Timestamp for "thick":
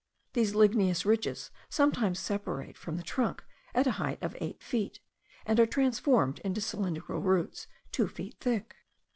8.39-8.77